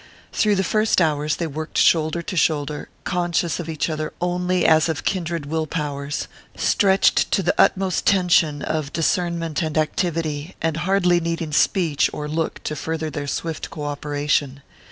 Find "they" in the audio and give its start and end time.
1.35-1.45